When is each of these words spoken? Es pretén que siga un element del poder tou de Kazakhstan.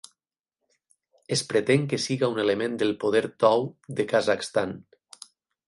Es 1.37 1.43
pretén 1.51 1.85
que 1.91 1.99
siga 2.07 2.31
un 2.37 2.41
element 2.45 2.79
del 2.85 2.95
poder 3.05 3.23
tou 3.47 3.69
de 4.01 4.09
Kazakhstan. 4.15 4.77